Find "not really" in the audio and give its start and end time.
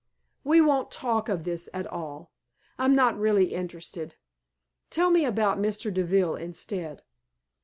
2.95-3.53